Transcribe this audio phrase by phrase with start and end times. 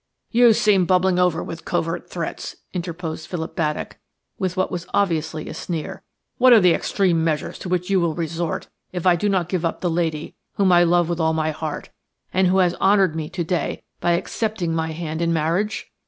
[0.31, 3.99] "You seem bubbling over with covert threats," interposed Philip Baddock,
[4.39, 6.01] with what was obviously a sneer;
[6.39, 9.63] "what are the extreme measures to which you will resort if I do not give
[9.63, 11.91] up the lady whom I love with my whole heart,
[12.33, 15.91] and who has honoured me to day by accepting my hand in marriage?"